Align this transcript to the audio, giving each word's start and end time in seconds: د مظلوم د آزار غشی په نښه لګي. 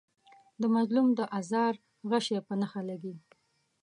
د 0.61 0.63
مظلوم 0.75 1.07
د 1.19 1.21
آزار 1.39 1.73
غشی 2.09 2.39
په 2.47 2.53
نښه 2.59 2.81
لګي. 2.89 3.15